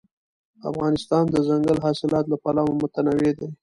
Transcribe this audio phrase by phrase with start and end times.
[0.69, 3.49] افغانستان د دځنګل حاصلات له پلوه متنوع دی.